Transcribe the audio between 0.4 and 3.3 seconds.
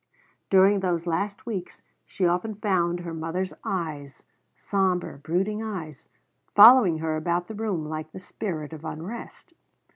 During those last weeks she often found her